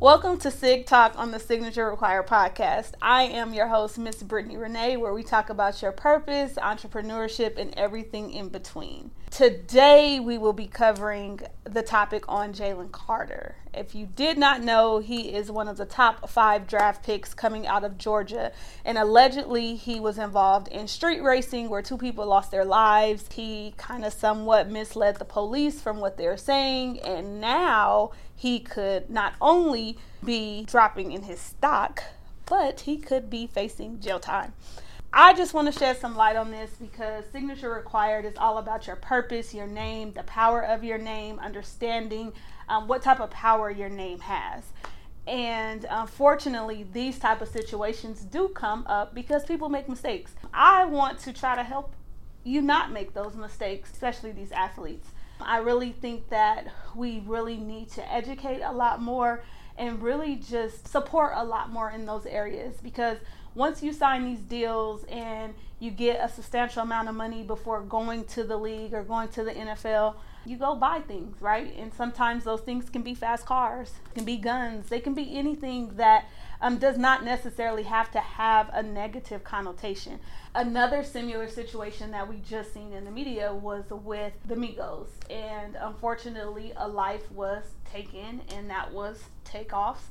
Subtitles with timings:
[0.00, 2.92] Welcome to SIG Talk on the Signature Require podcast.
[3.02, 7.74] I am your host, Miss Brittany Renee, where we talk about your purpose, entrepreneurship, and
[7.76, 9.10] everything in between.
[9.30, 13.56] Today, we will be covering the topic on Jalen Carter.
[13.74, 17.66] If you did not know, he is one of the top five draft picks coming
[17.66, 18.52] out of Georgia,
[18.86, 23.26] and allegedly, he was involved in street racing where two people lost their lives.
[23.32, 29.10] He kind of somewhat misled the police from what they're saying, and now he could
[29.10, 32.02] not only be dropping in his stock,
[32.46, 34.54] but he could be facing jail time.
[35.12, 38.86] I just want to shed some light on this because Signature Required is all about
[38.86, 42.32] your purpose, your name, the power of your name, understanding
[42.66, 44.64] um, what type of power your name has.
[45.26, 50.32] And unfortunately, these type of situations do come up because people make mistakes.
[50.54, 51.92] I want to try to help
[52.42, 55.08] you not make those mistakes, especially these athletes.
[55.42, 59.42] I really think that we really need to educate a lot more
[59.78, 63.18] and really just support a lot more in those areas because
[63.54, 68.24] once you sign these deals and you get a substantial amount of money before going
[68.24, 70.14] to the league or going to the NFL,
[70.46, 71.74] you go buy things, right?
[71.76, 75.96] And sometimes those things can be fast cars, can be guns, they can be anything
[75.96, 76.26] that
[76.60, 80.18] um, does not necessarily have to have a negative connotation.
[80.54, 85.76] Another similar situation that we just seen in the media was with the Migos, and
[85.76, 90.08] unfortunately, a life was taken, and that was Takeoff's.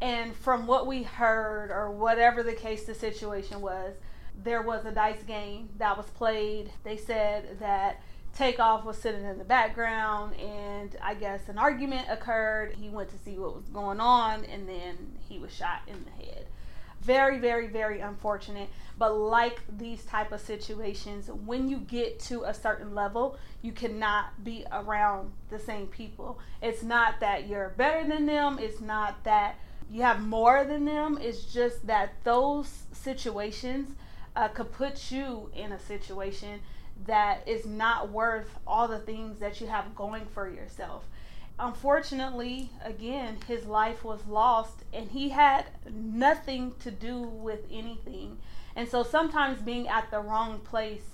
[0.00, 3.94] And from what we heard, or whatever the case the situation was,
[4.42, 6.70] there was a dice game that was played.
[6.84, 8.00] They said that
[8.36, 12.74] Takeoff was sitting in the background, and I guess an argument occurred.
[12.80, 16.24] He went to see what was going on, and then he was shot in the
[16.24, 16.46] head.
[17.02, 18.68] Very, very, very unfortunate.
[18.98, 24.44] But like these type of situations, when you get to a certain level, you cannot
[24.44, 26.38] be around the same people.
[26.62, 28.58] It's not that you're better than them.
[28.58, 29.56] It's not that
[29.90, 31.18] you have more than them.
[31.20, 33.96] It's just that those situations
[34.36, 36.60] uh, could put you in a situation
[37.06, 41.04] that is not worth all the things that you have going for yourself.
[41.58, 48.38] Unfortunately, again, his life was lost and he had nothing to do with anything.
[48.76, 51.04] And so sometimes being at the wrong place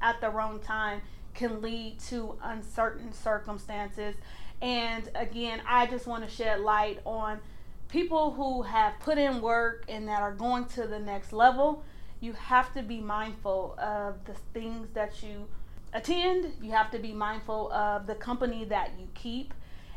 [0.00, 1.02] at the wrong time
[1.34, 4.14] can lead to uncertain circumstances.
[4.60, 7.40] And again, I just want to shed light on
[7.88, 11.84] people who have put in work and that are going to the next level
[12.22, 15.48] you have to be mindful of the things that you
[15.92, 16.52] attend.
[16.62, 19.52] You have to be mindful of the company that you keep.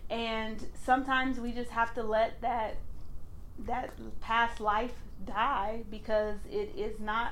[0.09, 2.77] And sometimes we just have to let that
[3.67, 4.91] that past life
[5.25, 7.31] die because it is not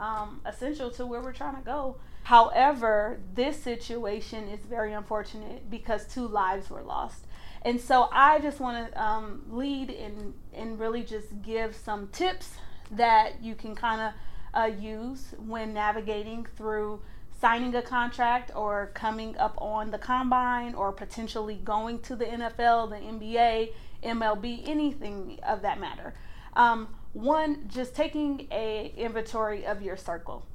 [0.00, 1.96] um, essential to where we're trying to go.
[2.22, 7.26] However, this situation is very unfortunate because two lives were lost.
[7.62, 12.54] And so I just want to um, lead and, and really just give some tips
[12.90, 14.12] that you can kind of
[14.54, 17.00] uh, use when navigating through
[17.40, 22.90] signing a contract or coming up on the combine or potentially going to the NFL,
[22.90, 23.70] the NBA,
[24.02, 26.14] MLB, anything of that matter.
[26.54, 30.46] Um, one, just taking a inventory of your circle.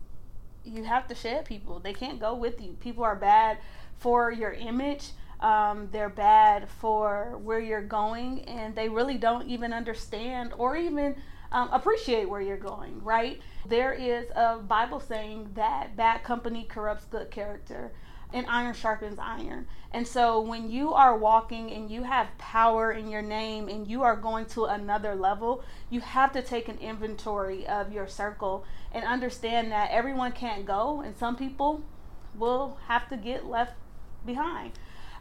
[0.64, 1.80] You have to shed people.
[1.80, 2.78] They can't go with you.
[2.80, 3.58] People are bad
[3.98, 5.12] for your image.
[5.40, 11.16] Um, they're bad for where you're going, and they really don't even understand or even
[11.52, 13.42] um, appreciate where you're going, right?
[13.68, 17.92] There is a Bible saying that bad company corrupts good character
[18.34, 19.68] and iron sharpens iron.
[19.92, 24.04] And so when you are walking and you have power in your name and you
[24.04, 29.06] are going to another level, you have to take an inventory of your circle and
[29.06, 31.82] understand that everyone can't go and some people
[32.38, 33.74] will have to get left
[34.26, 34.74] behind.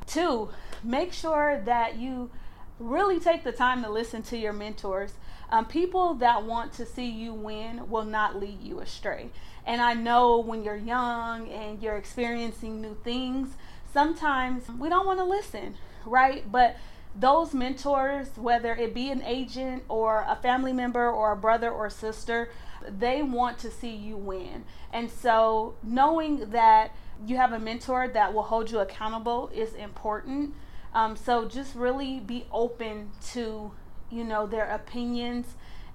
[0.06, 0.50] Two,
[0.82, 2.30] make sure that you
[2.78, 5.12] really take the time to listen to your mentors.
[5.54, 9.30] Um, people that want to see you win will not lead you astray.
[9.64, 13.50] And I know when you're young and you're experiencing new things,
[13.92, 16.50] sometimes we don't want to listen, right?
[16.50, 16.74] But
[17.14, 21.88] those mentors, whether it be an agent or a family member or a brother or
[21.88, 22.50] sister,
[22.88, 24.64] they want to see you win.
[24.92, 30.52] And so knowing that you have a mentor that will hold you accountable is important.
[30.92, 33.70] Um, so just really be open to
[34.14, 35.46] you know, their opinions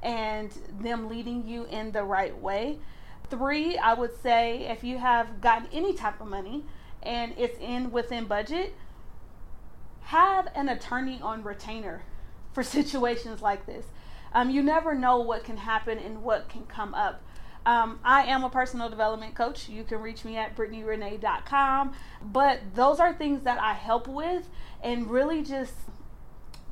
[0.01, 2.79] and them leading you in the right way.
[3.29, 6.63] Three, I would say if you have gotten any type of money
[7.03, 8.73] and it's in within budget,
[10.01, 12.03] have an attorney on retainer
[12.53, 13.85] for situations like this.
[14.33, 17.21] Um, you never know what can happen and what can come up.
[17.65, 19.69] Um, I am a personal development coach.
[19.69, 21.93] You can reach me at BrittanyRenee.com.
[22.23, 24.49] But those are things that I help with
[24.81, 25.73] and really just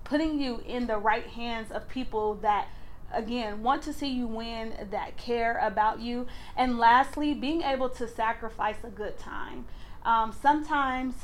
[0.07, 2.69] putting you in the right hands of people that
[3.13, 6.27] again want to see you win that care about you.
[6.55, 9.65] And lastly being able to sacrifice a good time.
[10.03, 11.15] Um, sometimes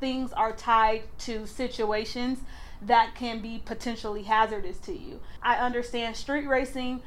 [0.00, 2.40] things are tied to situations
[2.82, 5.20] that can be potentially hazardous to you.
[5.40, 7.02] I understand street racing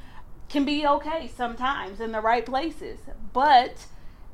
[0.47, 2.99] can be okay sometimes in the right places
[3.33, 3.85] but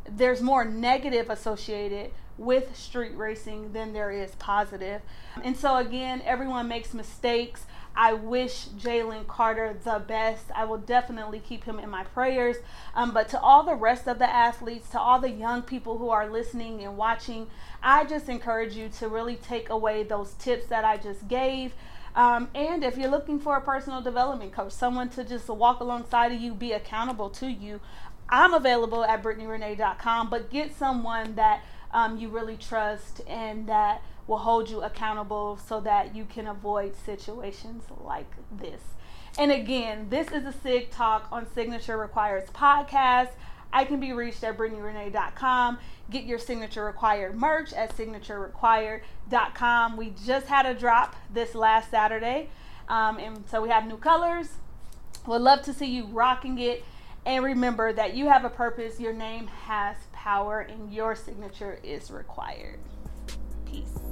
[0.09, 5.01] there's more negative associated with street racing than there is positive.
[5.43, 7.65] And so, again, everyone makes mistakes.
[7.97, 10.45] I wish Jalen Carter the best.
[10.53, 12.57] I will definitely keep him in my prayers.
[12.93, 16.09] Um, but to all the rest of the athletes, to all the young people who
[16.09, 17.47] are listening and watching,
[17.81, 21.73] I just encourage you to really take away those tips that I just gave.
[22.15, 26.31] Um, and if you're looking for a personal development coach, someone to just walk alongside
[26.31, 27.79] of you, be accountable to you,
[28.27, 30.29] I'm available at BrittanyRenee.com.
[30.29, 31.61] But get someone that
[31.91, 36.95] um, you really trust and that will hold you accountable so that you can avoid
[36.95, 38.81] situations like this.
[39.37, 43.29] And again, this is a SIG Talk on Signature Requires podcast.
[43.73, 45.79] I can be reached at BrittanyRenee.com.
[46.09, 49.97] Get your Signature Required merch at SignatureRequired.com.
[49.97, 52.49] We just had a drop this last Saturday,
[52.87, 54.47] um, and so we have new colors.
[55.27, 56.85] Would love to see you rocking it.
[57.25, 62.09] And remember that you have a purpose, your name has power and your signature is
[62.09, 62.79] required.
[63.63, 64.04] Peace.